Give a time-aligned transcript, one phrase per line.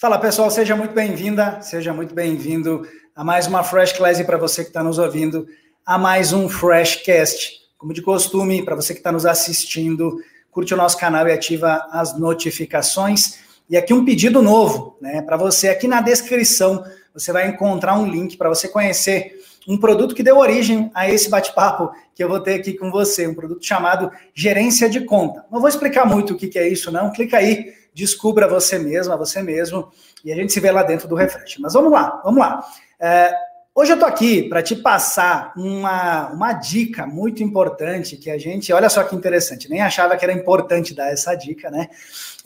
[0.00, 4.38] Fala pessoal, seja muito bem-vinda, seja muito bem-vindo a mais uma Fresh Class e para
[4.38, 5.46] você que está nos ouvindo,
[5.84, 7.60] a mais um Freshcast.
[7.76, 10.16] Como de costume, para você que está nos assistindo,
[10.50, 13.40] curte o nosso canal e ativa as notificações.
[13.68, 15.20] E aqui um pedido novo, né?
[15.20, 16.82] Para você, aqui na descrição,
[17.12, 19.38] você vai encontrar um link para você conhecer
[19.68, 23.26] um produto que deu origem a esse bate-papo que eu vou ter aqui com você,
[23.26, 25.44] um produto chamado Gerência de Conta.
[25.52, 27.12] Não vou explicar muito o que é isso, não.
[27.12, 29.90] Clica aí descubra você mesmo, a você mesmo,
[30.24, 31.58] e a gente se vê lá dentro do Refresh.
[31.58, 32.64] Mas vamos lá, vamos lá.
[32.98, 33.34] É,
[33.74, 38.72] hoje eu tô aqui para te passar uma, uma dica muito importante que a gente,
[38.72, 41.88] olha só que interessante, nem achava que era importante dar essa dica, né?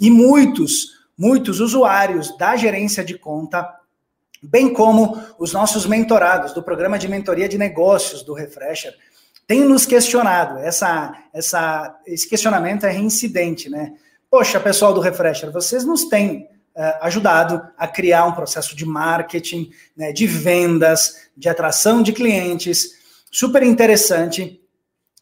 [0.00, 3.68] E muitos, muitos usuários da gerência de conta
[4.44, 8.94] bem como os nossos mentorados do programa de mentoria de negócios do Refresher,
[9.46, 10.58] têm nos questionado.
[10.58, 13.94] Essa, essa, esse questionamento é reincidente, né?
[14.36, 19.70] Poxa, pessoal do Refresher, vocês nos têm uh, ajudado a criar um processo de marketing,
[19.96, 22.98] né, de vendas, de atração de clientes,
[23.30, 24.60] super interessante.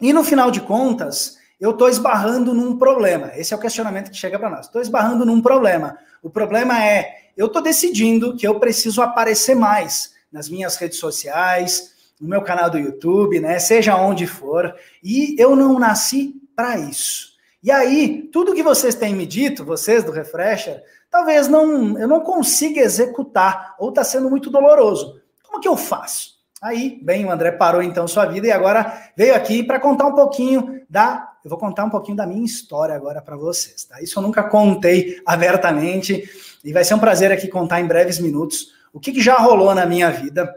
[0.01, 3.33] E no final de contas, eu estou esbarrando num problema.
[3.37, 4.65] Esse é o questionamento que chega para nós.
[4.65, 5.99] Estou esbarrando num problema.
[6.23, 11.93] O problema é, eu estou decidindo que eu preciso aparecer mais nas minhas redes sociais,
[12.19, 13.59] no meu canal do YouTube, né?
[13.59, 14.75] Seja onde for,
[15.05, 17.32] e eu não nasci para isso.
[17.63, 22.21] E aí, tudo que vocês têm me dito, vocês do Refresher, talvez não eu não
[22.21, 25.21] consiga executar ou está sendo muito doloroso.
[25.45, 26.33] Como que eu faço?
[26.61, 30.15] Aí, bem, o André parou então sua vida e agora veio aqui para contar um
[30.15, 34.01] pouquinho da eu vou contar um pouquinho da minha história agora para vocês, tá?
[34.01, 36.23] Isso eu nunca contei abertamente
[36.65, 39.75] e vai ser um prazer aqui contar em breves minutos o que, que já rolou
[39.75, 40.55] na minha vida.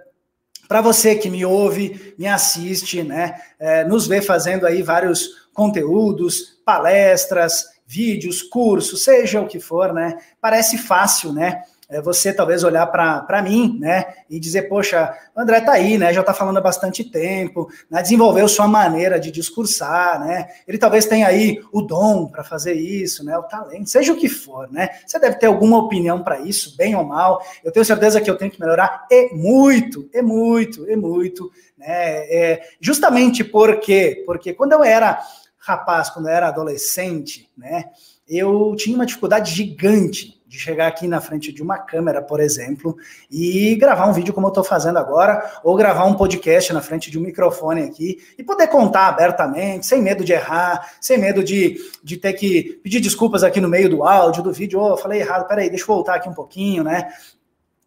[0.67, 6.59] Para você que me ouve, me assiste, né, é, nos vê fazendo aí vários conteúdos,
[6.63, 10.17] palestras, vídeos, cursos, seja o que for, né?
[10.41, 11.61] Parece fácil, né?
[11.87, 16.11] É você talvez olhar para mim, né, e dizer, poxa, o André tá aí, né,
[16.11, 21.05] já está falando há bastante tempo, né, desenvolveu sua maneira de discursar, né, ele talvez
[21.05, 24.89] tenha aí o dom para fazer isso, né, o talento, seja o que for, né,
[25.05, 28.35] você deve ter alguma opinião para isso, bem ou mal, eu tenho certeza que eu
[28.35, 34.71] tenho que melhorar, e muito, e muito, e muito, né, é, justamente porque, porque quando
[34.71, 35.21] eu era
[35.65, 37.85] rapaz, quando eu era adolescente, né,
[38.27, 42.95] eu tinha uma dificuldade gigante de chegar aqui na frente de uma câmera, por exemplo,
[43.31, 47.09] e gravar um vídeo como eu estou fazendo agora, ou gravar um podcast na frente
[47.09, 51.77] de um microfone aqui e poder contar abertamente, sem medo de errar, sem medo de,
[52.03, 55.47] de ter que pedir desculpas aqui no meio do áudio, do vídeo, oh, falei errado,
[55.47, 57.09] peraí, deixa eu voltar aqui um pouquinho, né?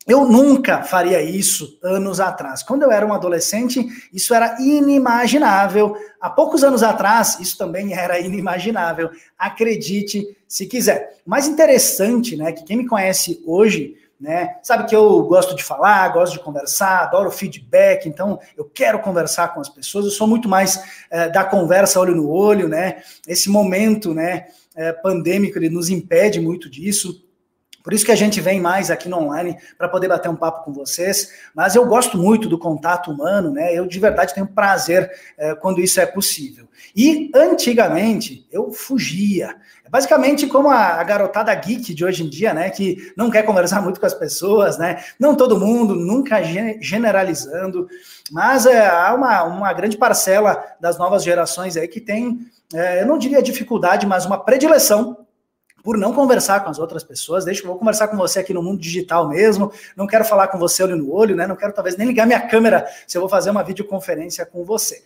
[0.08, 2.62] Eu nunca faria isso anos atrás.
[2.62, 5.94] Quando eu era um adolescente, isso era inimaginável.
[6.18, 9.10] Há poucos anos atrás, isso também era inimaginável.
[9.38, 11.18] Acredite se quiser.
[11.26, 16.08] Mais interessante, né, que quem me conhece hoje, né, sabe que eu gosto de falar,
[16.08, 20.06] gosto de conversar, adoro feedback, então eu quero conversar com as pessoas.
[20.06, 23.02] Eu sou muito mais é, da conversa olho no olho, né?
[23.26, 27.27] Esse momento, né, é, pandêmico, ele nos impede muito disso
[27.82, 30.64] por isso que a gente vem mais aqui no online para poder bater um papo
[30.64, 31.32] com vocês.
[31.54, 33.72] Mas eu gosto muito do contato humano, né?
[33.72, 36.68] Eu de verdade tenho prazer é, quando isso é possível.
[36.94, 39.56] E antigamente eu fugia.
[39.84, 42.68] É basicamente como a, a, garotada geek de hoje em dia, né?
[42.68, 45.02] Que não quer conversar muito com as pessoas, né?
[45.18, 46.42] Não todo mundo, nunca
[46.80, 47.88] generalizando.
[48.30, 52.40] Mas é, há uma, uma grande parcela das novas gerações aí que tem,
[52.74, 55.27] é, eu não diria dificuldade, mas uma predileção
[55.82, 57.44] por não conversar com as outras pessoas.
[57.44, 59.72] Deixa eu vou conversar com você aqui no mundo digital mesmo.
[59.96, 61.46] Não quero falar com você olho no olho, né?
[61.46, 65.02] Não quero talvez nem ligar minha câmera se eu vou fazer uma videoconferência com você.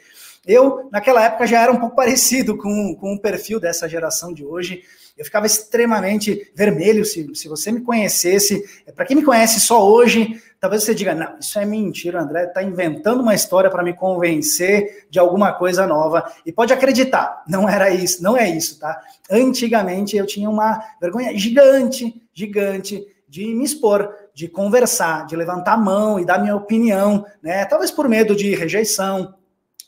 [0.46, 4.44] Eu, naquela época, já era um pouco parecido com, com o perfil dessa geração de
[4.44, 4.82] hoje.
[5.16, 8.64] Eu ficava extremamente vermelho se, se você me conhecesse.
[8.94, 12.62] Para quem me conhece só hoje, talvez você diga: não, isso é mentira, André está
[12.62, 16.24] inventando uma história para me convencer de alguma coisa nova.
[16.46, 19.00] E pode acreditar, não era isso, não é isso, tá?
[19.30, 25.76] Antigamente eu tinha uma vergonha gigante, gigante de me expor, de conversar, de levantar a
[25.78, 27.64] mão e dar minha opinião, né?
[27.64, 29.34] Talvez por medo de rejeição,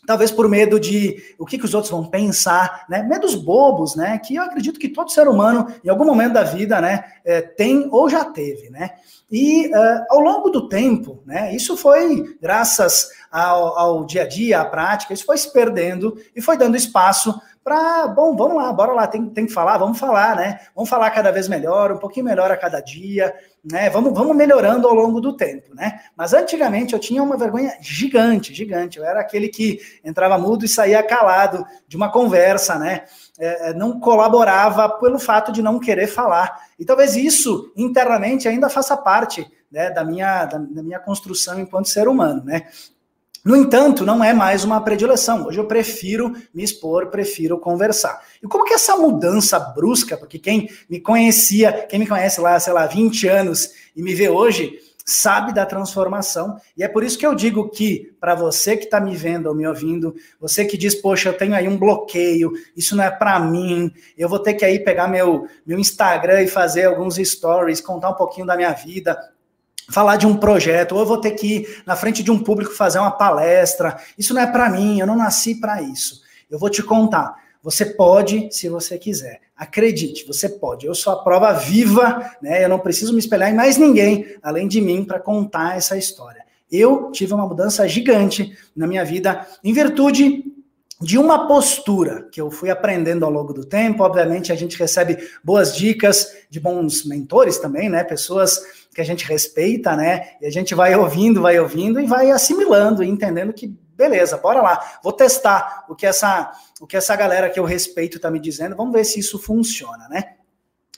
[0.06, 3.03] talvez por medo de o que, que os outros vão pensar, né?
[3.03, 4.19] Medos bobos, né?
[4.19, 7.89] Que eu acredito que todo ser humano, em algum momento da vida, né, é, tem
[7.91, 8.91] ou já teve, né?
[9.31, 11.55] E uh, ao longo do tempo, né?
[11.55, 16.41] Isso foi graças ao, ao dia a dia, à prática, isso foi se perdendo e
[16.41, 20.37] foi dando espaço para, bom, vamos lá, bora lá, tem, tem que falar, vamos falar,
[20.37, 20.61] né?
[20.75, 23.34] Vamos falar cada vez melhor, um pouquinho melhor a cada dia,
[23.64, 23.88] né?
[23.88, 26.00] Vamos, vamos melhorando ao longo do tempo, né?
[26.14, 28.99] Mas antigamente eu tinha uma vergonha gigante, gigante.
[28.99, 33.05] Eu era aquele que entrava mudo e saía calado de uma conversa, né?
[33.38, 36.61] É, é não colaborava pelo fato de não querer falar.
[36.78, 41.88] E talvez isso internamente ainda faça parte né, da, minha, da, da minha construção enquanto
[41.88, 42.66] ser humano, né?
[43.44, 45.46] No entanto, não é mais uma predileção.
[45.46, 48.25] Hoje eu prefiro me expor, prefiro conversar.
[48.43, 52.73] E como que essa mudança brusca, porque quem me conhecia, quem me conhece lá, sei
[52.73, 56.58] lá, 20 anos e me vê hoje, sabe da transformação.
[56.75, 59.55] E é por isso que eu digo que, para você que está me vendo ou
[59.55, 63.38] me ouvindo, você que diz, poxa, eu tenho aí um bloqueio, isso não é para
[63.38, 68.08] mim, eu vou ter que aí pegar meu, meu Instagram e fazer alguns stories, contar
[68.08, 69.19] um pouquinho da minha vida,
[69.91, 72.73] falar de um projeto, ou eu vou ter que ir na frente de um público
[72.73, 73.99] fazer uma palestra.
[74.19, 76.23] Isso não é para mim, eu não nasci para isso.
[76.51, 77.35] Eu vou te contar.
[77.63, 79.41] Você pode, se você quiser.
[79.57, 80.87] Acredite, você pode.
[80.87, 82.65] Eu sou a prova viva, né?
[82.65, 86.45] Eu não preciso me espelhar em mais ninguém além de mim para contar essa história.
[86.71, 90.54] Eu tive uma mudança gigante na minha vida em virtude
[91.05, 94.03] de uma postura que eu fui aprendendo ao longo do tempo.
[94.03, 98.03] Obviamente, a gente recebe boas dicas de bons mentores também, né?
[98.03, 98.59] Pessoas
[98.95, 100.31] que a gente respeita, né?
[100.41, 104.62] E a gente vai ouvindo, vai ouvindo e vai assimilando e entendendo que beleza, bora
[104.62, 104.99] lá.
[105.03, 108.75] Vou testar o que essa o que essa galera que eu respeito está me dizendo.
[108.75, 110.35] Vamos ver se isso funciona, né?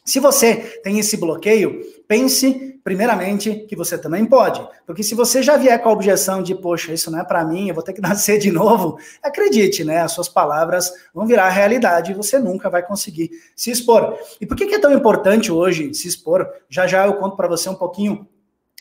[0.07, 4.65] Se você tem esse bloqueio, pense primeiramente que você também pode.
[4.87, 7.69] Porque se você já vier com a objeção de, poxa, isso não é para mim,
[7.69, 10.03] eu vou ter que nascer de novo, acredite, né?
[10.03, 14.17] As suas palavras vão virar realidade e você nunca vai conseguir se expor.
[14.41, 16.49] E por que é tão importante hoje se expor?
[16.71, 18.29] Já já eu conto para você um pouquinho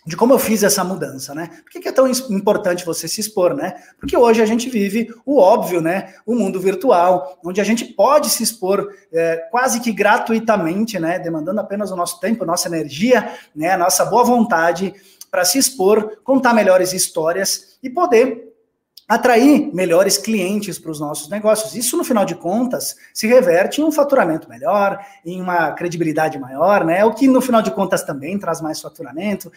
[0.06, 1.50] de como eu fiz essa mudança, né?
[1.64, 3.74] Por que, é tão importante você se expor, né?
[4.00, 6.14] Porque hoje a gente vive o óbvio, né?
[6.26, 11.18] O mundo virtual, onde a gente pode se expor é, quase que gratuitamente, né?
[11.18, 13.72] Demandando apenas o nosso tempo, nossa energia, né?
[13.72, 14.94] A nossa boa vontade
[15.32, 18.55] para se expor, contar melhores histórias e poder
[19.08, 21.76] atrair melhores clientes para os nossos negócios.
[21.76, 26.84] Isso, no final de contas, se reverte em um faturamento melhor, em uma credibilidade maior,
[26.84, 27.06] né?
[27.06, 29.52] O que, no final de contas, também traz mais faturamento,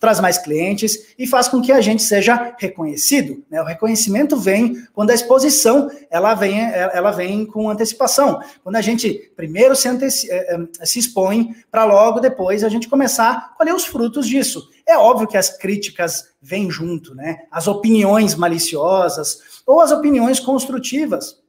[0.00, 3.44] traz mais clientes e faz com que a gente seja reconhecido.
[3.50, 3.60] Né?
[3.60, 8.40] O reconhecimento vem quando a exposição ela vem, ela vem com antecipação.
[8.62, 13.30] Quando a gente primeiro se, eh, eh, se expõe para logo depois a gente começar
[13.30, 14.70] a colher os frutos disso.
[14.86, 17.38] É óbvio que as críticas vêm junto, né?
[17.50, 21.42] As opiniões maliciosas ou as opiniões construtivas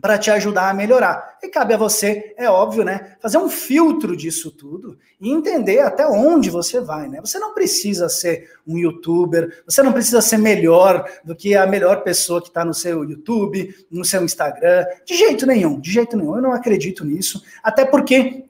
[0.00, 1.38] para te ajudar a melhorar.
[1.42, 6.06] E cabe a você, é óbvio, né, fazer um filtro disso tudo e entender até
[6.06, 7.20] onde você vai, né?
[7.20, 12.02] Você não precisa ser um youtuber, você não precisa ser melhor do que a melhor
[12.02, 16.36] pessoa que está no seu YouTube, no seu Instagram, de jeito nenhum, de jeito nenhum.
[16.36, 18.44] Eu não acredito nisso, até porque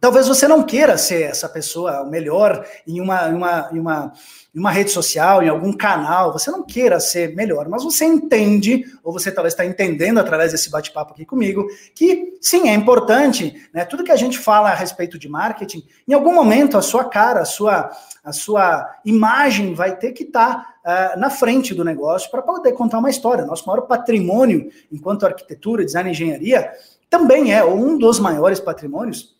[0.00, 4.12] Talvez você não queira ser essa pessoa melhor em uma, em uma, em uma,
[4.54, 8.84] em uma rede social, em algum canal, você não queira ser melhor, mas você entende,
[9.02, 13.84] ou você talvez está entendendo através desse bate-papo aqui comigo, que sim, é importante, né?
[13.84, 17.40] Tudo que a gente fala a respeito de marketing, em algum momento a sua cara,
[17.40, 17.90] a sua,
[18.24, 22.72] a sua imagem vai ter que estar tá, uh, na frente do negócio para poder
[22.72, 23.44] contar uma história.
[23.44, 26.70] Nosso maior patrimônio enquanto arquitetura, design e engenharia
[27.08, 29.35] também é um dos maiores patrimônios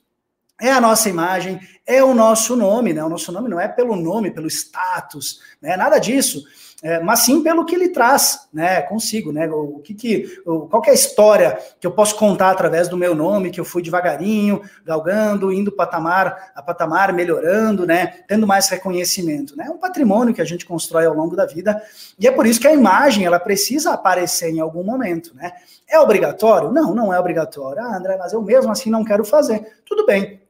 [0.61, 3.05] é a nossa imagem, é o nosso nome, né?
[3.05, 5.77] O nosso nome não é pelo nome, pelo status, né?
[5.77, 6.43] Nada disso,
[6.83, 8.83] é, mas sim pelo que ele traz, né?
[8.83, 9.49] Consigo, né?
[9.49, 12.97] O, que que, o, qual que é a história que eu posso contar através do
[12.97, 18.25] meu nome, que eu fui devagarinho, galgando, indo patamar a patamar, melhorando, né?
[18.27, 19.67] Tendo mais reconhecimento, né?
[19.69, 21.83] É um patrimônio que a gente constrói ao longo da vida
[22.19, 25.53] e é por isso que a imagem ela precisa aparecer em algum momento, né?
[25.89, 26.73] É obrigatório?
[26.73, 27.83] Não, não é obrigatório.
[27.83, 29.81] Ah, André, mas eu mesmo assim não quero fazer.
[29.87, 30.41] Tudo bem,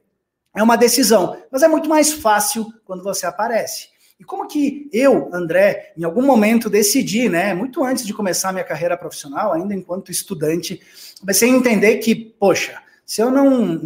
[0.57, 3.89] é uma decisão, mas é muito mais fácil quando você aparece.
[4.19, 8.65] E como que eu, André, em algum momento decidi, né, muito antes de começar minha
[8.65, 10.81] carreira profissional, ainda enquanto estudante,
[11.21, 13.79] comecei a entender que, poxa, se eu não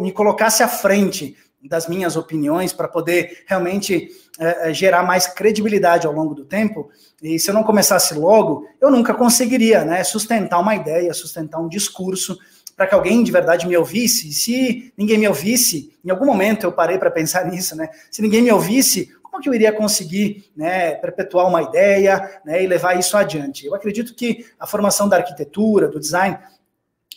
[0.00, 6.12] me colocasse à frente das minhas opiniões para poder realmente é, gerar mais credibilidade ao
[6.12, 6.90] longo do tempo,
[7.22, 11.68] e se eu não começasse logo, eu nunca conseguiria né, sustentar uma ideia, sustentar um
[11.68, 12.38] discurso
[12.76, 14.28] para que alguém de verdade me ouvisse.
[14.28, 17.88] E se ninguém me ouvisse, em algum momento eu parei para pensar nisso, né?
[18.10, 22.66] Se ninguém me ouvisse, como que eu iria conseguir né, perpetuar uma ideia né, e
[22.66, 23.66] levar isso adiante?
[23.66, 26.38] Eu acredito que a formação da arquitetura, do design,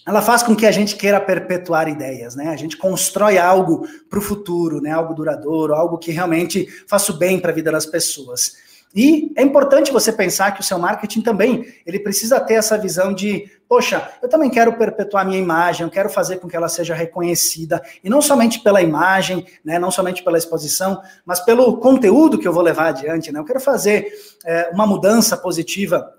[0.08, 2.48] ela faz com que a gente queira perpetuar ideias, né?
[2.48, 4.90] A gente constrói algo para o futuro, né?
[4.90, 8.56] Algo duradouro, algo que realmente faça o bem para a vida das pessoas.
[8.96, 13.14] E é importante você pensar que o seu marketing também, ele precisa ter essa visão
[13.14, 16.96] de, poxa, eu também quero perpetuar minha imagem, eu quero fazer com que ela seja
[16.96, 22.48] reconhecida, e não somente pela imagem, né, não somente pela exposição, mas pelo conteúdo que
[22.48, 23.40] eu vou levar adiante, né?
[23.40, 24.12] Eu quero fazer
[24.46, 26.14] é, uma mudança positiva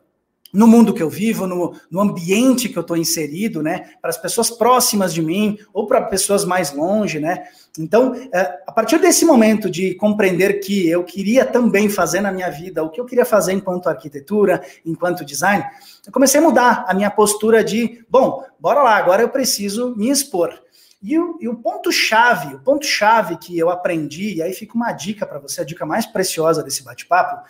[0.52, 4.16] no mundo que eu vivo, no, no ambiente que eu estou inserido, né, para as
[4.16, 7.44] pessoas próximas de mim ou para pessoas mais longe, né.
[7.78, 12.50] Então, é, a partir desse momento de compreender que eu queria também fazer na minha
[12.50, 15.64] vida o que eu queria fazer enquanto arquitetura, enquanto design,
[16.06, 20.10] eu comecei a mudar a minha postura de, bom, bora lá, agora eu preciso me
[20.10, 20.52] expor.
[21.00, 25.24] E o, e o ponto-chave, o ponto-chave que eu aprendi, e aí fica uma dica
[25.24, 27.46] para você, a dica mais preciosa desse bate-papo,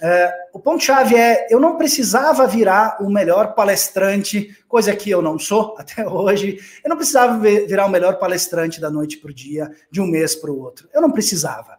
[0.00, 5.38] é, o ponto-chave é: eu não precisava virar o melhor palestrante, coisa que eu não
[5.38, 6.58] sou até hoje.
[6.84, 10.34] Eu não precisava virar o melhor palestrante da noite para o dia, de um mês
[10.34, 10.88] para o outro.
[10.92, 11.77] Eu não precisava.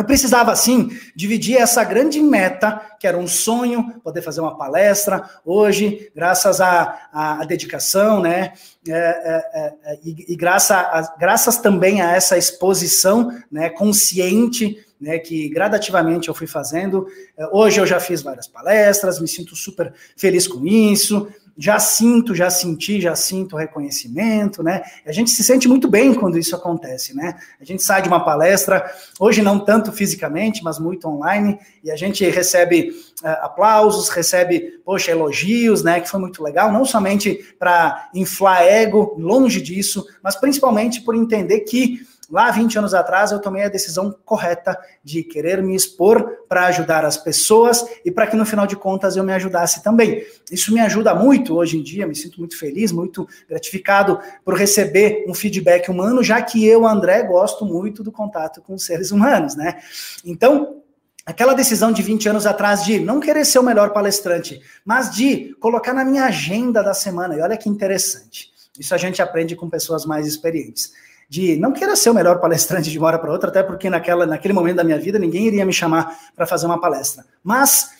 [0.00, 5.28] Eu precisava, assim, dividir essa grande meta, que era um sonho, poder fazer uma palestra.
[5.44, 8.54] Hoje, graças à, à, dedicação, né,
[8.88, 15.18] é, é, é, e, e graças, a, graças também a essa exposição né, consciente né,
[15.18, 17.06] que gradativamente eu fui fazendo.
[17.36, 21.28] É, hoje eu já fiz várias palestras, me sinto super feliz com isso.
[21.56, 24.82] Já sinto, já senti, já sinto reconhecimento, né?
[25.06, 27.36] A gente se sente muito bem quando isso acontece, né?
[27.60, 31.96] A gente sai de uma palestra, hoje não tanto fisicamente, mas muito online, e a
[31.96, 32.90] gente recebe
[33.22, 36.00] uh, aplausos, recebe, poxa, elogios, né?
[36.00, 41.60] Que foi muito legal, não somente para inflar ego, longe disso, mas principalmente por entender
[41.60, 42.00] que
[42.30, 47.04] lá 20 anos atrás eu tomei a decisão correta de querer me expor para ajudar
[47.04, 50.24] as pessoas e para que no final de contas eu me ajudasse também.
[50.50, 55.24] Isso me ajuda muito hoje em dia, me sinto muito feliz, muito gratificado por receber
[55.26, 59.56] um feedback humano, já que eu, André, gosto muito do contato com os seres humanos,
[59.56, 59.80] né?
[60.24, 60.82] Então,
[61.26, 65.54] aquela decisão de 20 anos atrás de não querer ser o melhor palestrante, mas de
[65.60, 67.36] colocar na minha agenda da semana.
[67.36, 68.50] E olha que interessante.
[68.78, 70.92] Isso a gente aprende com pessoas mais experientes
[71.30, 74.26] de não queira ser o melhor palestrante de uma hora para outra, até porque naquela,
[74.26, 77.24] naquele momento da minha vida ninguém iria me chamar para fazer uma palestra.
[77.42, 77.92] Mas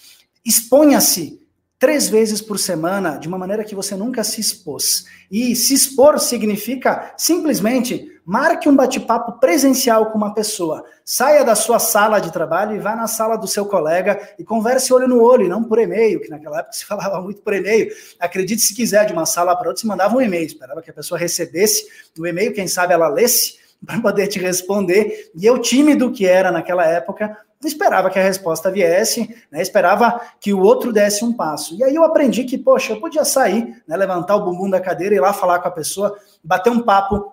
[0.44, 1.40] exponha-se
[1.80, 5.06] três vezes por semana, de uma maneira que você nunca se expôs.
[5.30, 10.84] E se expor significa simplesmente marque um bate-papo presencial com uma pessoa.
[11.02, 14.92] Saia da sua sala de trabalho e vá na sala do seu colega e converse
[14.92, 17.90] olho no olho, não por e-mail, que naquela época se falava muito por e-mail.
[18.20, 20.94] Acredite se quiser, de uma sala para outra, se mandava um e-mail, esperava que a
[20.94, 21.86] pessoa recebesse
[22.18, 23.54] o e-mail, quem sabe ela lesse
[23.86, 25.30] para poder te responder.
[25.34, 27.34] E eu, tímido que era naquela época,
[27.68, 31.74] esperava que a resposta viesse, né, esperava que o outro desse um passo.
[31.74, 35.14] E aí eu aprendi que, poxa, eu podia sair, né, levantar o bumbum da cadeira
[35.14, 37.32] e ir lá falar com a pessoa, bater um papo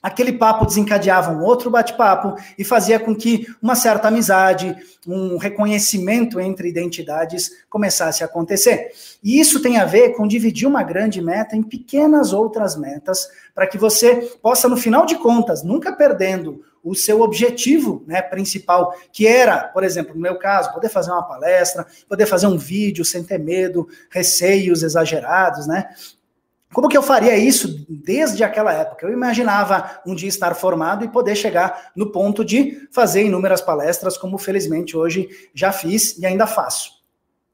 [0.00, 6.38] Aquele papo desencadeava um outro bate-papo e fazia com que uma certa amizade, um reconhecimento
[6.38, 8.92] entre identidades começasse a acontecer.
[9.22, 13.66] E isso tem a ver com dividir uma grande meta em pequenas outras metas, para
[13.66, 19.26] que você possa, no final de contas, nunca perdendo o seu objetivo né, principal, que
[19.26, 23.24] era, por exemplo, no meu caso, poder fazer uma palestra, poder fazer um vídeo sem
[23.24, 25.90] ter medo, receios exagerados, né?
[26.72, 29.06] Como que eu faria isso desde aquela época?
[29.06, 34.18] Eu imaginava um dia estar formado e poder chegar no ponto de fazer inúmeras palestras,
[34.18, 36.98] como felizmente hoje já fiz e ainda faço.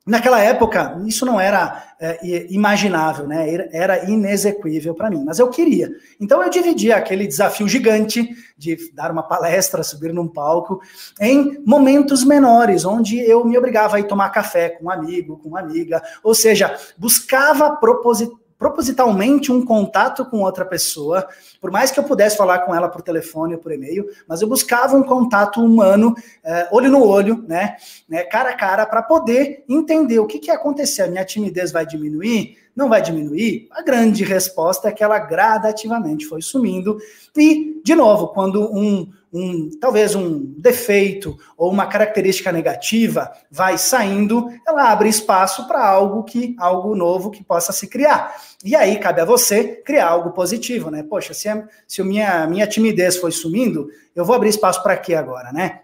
[0.07, 3.69] Naquela época, isso não era é, imaginável, né?
[3.73, 5.91] Era inexequível para mim, mas eu queria.
[6.21, 8.29] Então eu dividi aquele desafio gigante
[8.59, 10.79] de dar uma palestra, subir num palco,
[11.19, 15.49] em momentos menores, onde eu me obrigava a ir tomar café com um amigo, com
[15.49, 21.27] uma amiga, ou seja, buscava propositalmente propositalmente um contato com outra pessoa,
[21.61, 24.49] por mais que eu pudesse falar com ela por telefone ou por e-mail, mas eu
[24.49, 27.77] buscava um contato humano, é, olho no olho, né,
[28.09, 31.03] né cara a cara, para poder entender o que, que ia acontecer.
[31.03, 32.64] A minha timidez vai diminuir?
[32.75, 33.69] Não vai diminuir?
[33.71, 36.99] A grande resposta é que ela gradativamente foi sumindo.
[37.37, 44.49] E, de novo, quando um, um, talvez um defeito ou uma característica negativa vai saindo,
[44.67, 48.35] ela abre espaço para algo que algo novo que possa se criar.
[48.65, 51.03] E aí cabe a você criar algo positivo, né?
[51.03, 54.97] Poxa, se a, se a minha, minha timidez foi sumindo, eu vou abrir espaço para
[54.97, 55.81] quê agora, né?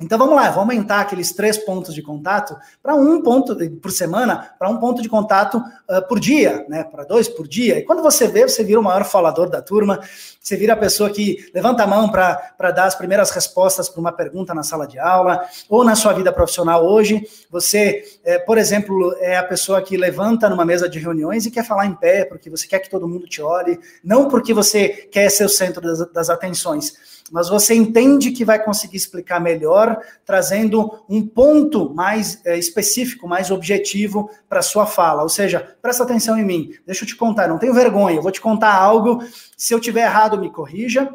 [0.00, 4.52] Então vamos lá, vamos aumentar aqueles três pontos de contato para um ponto por semana,
[4.58, 6.82] para um ponto de contato uh, por dia, né?
[6.82, 7.78] Para dois por dia.
[7.78, 10.00] E quando você vê, você vira o maior falador da turma,
[10.40, 14.12] você vira a pessoa que levanta a mão para dar as primeiras respostas para uma
[14.12, 19.16] pergunta na sala de aula, ou na sua vida profissional hoje, você, é, por exemplo,
[19.20, 22.50] é a pessoa que levanta numa mesa de reuniões e quer falar em pé, porque
[22.50, 26.12] você quer que todo mundo te olhe, não porque você quer ser o centro das,
[26.12, 32.58] das atenções mas você entende que vai conseguir explicar melhor, trazendo um ponto mais é,
[32.58, 35.22] específico, mais objetivo para sua fala.
[35.22, 36.74] Ou seja, presta atenção em mim.
[36.86, 39.24] Deixa eu te contar, não tenho vergonha, eu vou te contar algo.
[39.56, 41.12] Se eu tiver errado, me corrija.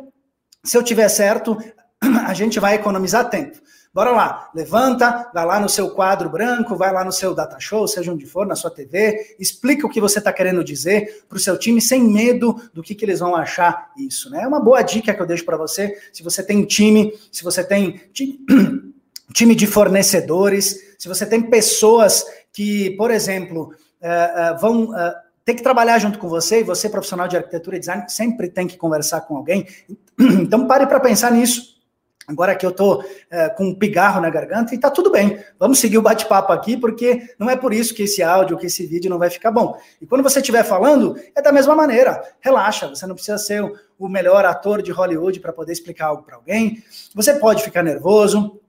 [0.64, 1.58] Se eu tiver certo,
[2.26, 3.58] a gente vai economizar tempo.
[3.92, 7.88] Bora lá, levanta, vai lá no seu quadro branco, vai lá no seu data show,
[7.88, 11.40] seja onde for, na sua TV, explica o que você está querendo dizer para o
[11.40, 14.30] seu time sem medo do que, que eles vão achar isso.
[14.30, 14.44] Né?
[14.44, 15.98] É uma boa dica que eu deixo para você.
[16.14, 18.40] Se você tem time, se você tem time,
[19.34, 24.84] time de fornecedores, se você tem pessoas que, por exemplo, uh, uh, vão.
[24.92, 28.50] Uh, ter que trabalhar junto com você, e você, profissional de arquitetura e design, sempre
[28.50, 29.66] tem que conversar com alguém.
[30.20, 31.79] Então, pare para pensar nisso.
[32.30, 35.40] Agora que eu tô é, com um pigarro na garganta e tá tudo bem.
[35.58, 38.86] Vamos seguir o bate-papo aqui, porque não é por isso que esse áudio, que esse
[38.86, 39.76] vídeo não vai ficar bom.
[40.00, 42.22] E quando você estiver falando, é da mesma maneira.
[42.40, 43.64] Relaxa, você não precisa ser
[43.98, 46.84] o melhor ator de Hollywood para poder explicar algo para alguém.
[47.16, 48.60] Você pode ficar nervoso,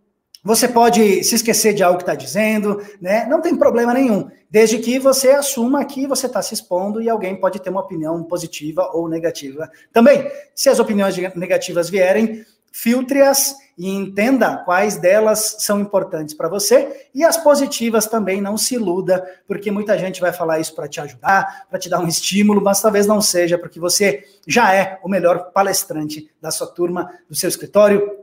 [0.43, 3.27] você pode se esquecer de algo que está dizendo, né?
[3.27, 7.39] Não tem problema nenhum, desde que você assuma que você está se expondo e alguém
[7.39, 10.31] pode ter uma opinião positiva ou negativa também.
[10.55, 17.25] Se as opiniões negativas vierem, filtre-as e entenda quais delas são importantes para você e
[17.25, 21.67] as positivas também não se iluda, porque muita gente vai falar isso para te ajudar,
[21.69, 25.51] para te dar um estímulo, mas talvez não seja, porque você já é o melhor
[25.53, 28.20] palestrante da sua turma, do seu escritório,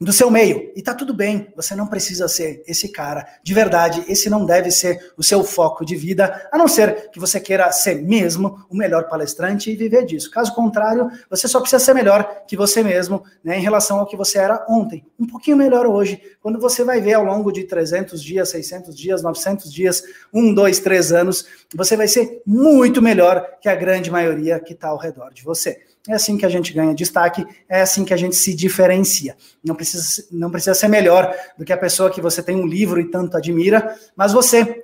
[0.00, 0.72] do seu meio.
[0.76, 3.26] E tá tudo bem, você não precisa ser esse cara.
[3.42, 7.18] De verdade, esse não deve ser o seu foco de vida, a não ser que
[7.18, 10.30] você queira ser mesmo o melhor palestrante e viver disso.
[10.30, 14.16] Caso contrário, você só precisa ser melhor que você mesmo, né, em relação ao que
[14.16, 15.04] você era ontem.
[15.18, 16.20] Um pouquinho melhor hoje.
[16.40, 20.02] Quando você vai ver ao longo de 300 dias, 600 dias, 900 dias,
[20.32, 24.88] 1, 2, 3 anos, você vai ser muito melhor que a grande maioria que está
[24.88, 25.80] ao redor de você.
[26.08, 29.36] É assim que a gente ganha destaque, é assim que a gente se diferencia.
[29.62, 32.98] Não precisa, não precisa ser melhor do que a pessoa que você tem um livro
[32.98, 34.82] e tanto admira, mas você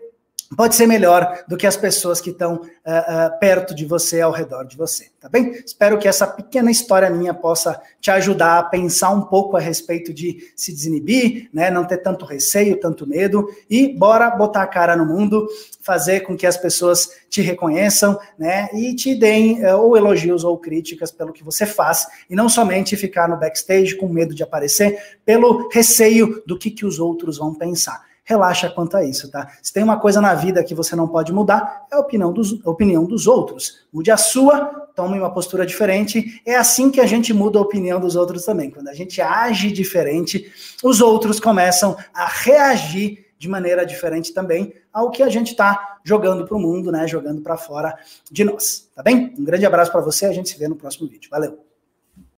[0.57, 4.33] pode ser melhor do que as pessoas que estão uh, uh, perto de você, ao
[4.33, 5.53] redor de você, tá bem?
[5.65, 10.13] Espero que essa pequena história minha possa te ajudar a pensar um pouco a respeito
[10.13, 11.71] de se desinibir, né?
[11.71, 15.49] Não ter tanto receio, tanto medo e bora botar a cara no mundo,
[15.81, 18.69] fazer com que as pessoas te reconheçam, né?
[18.73, 22.97] E te deem uh, ou elogios ou críticas pelo que você faz e não somente
[22.97, 27.55] ficar no backstage com medo de aparecer, pelo receio do que, que os outros vão
[27.55, 29.53] pensar relaxa quanto a isso, tá?
[29.63, 32.59] Se tem uma coisa na vida que você não pode mudar, é a opinião dos,
[32.65, 33.87] a opinião dos outros.
[33.93, 36.41] Mude a sua, tome uma postura diferente.
[36.47, 38.71] É assim que a gente muda a opinião dos outros também.
[38.71, 40.51] Quando a gente age diferente,
[40.83, 46.47] os outros começam a reagir de maneira diferente também ao que a gente está jogando
[46.47, 47.07] para o mundo, né?
[47.07, 47.99] Jogando para fora
[48.31, 49.35] de nós, tá bem?
[49.39, 51.29] Um grande abraço para você, a gente se vê no próximo vídeo.
[51.31, 51.64] Valeu!